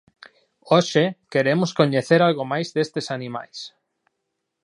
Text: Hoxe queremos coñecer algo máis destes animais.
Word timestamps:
Hoxe 0.71 1.03
queremos 1.33 1.71
coñecer 1.79 2.19
algo 2.23 2.43
máis 2.53 2.67
destes 2.77 3.07
animais. 3.17 3.57